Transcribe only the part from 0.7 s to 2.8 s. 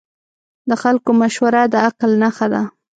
خلکو مشوره د عقل نښه ده.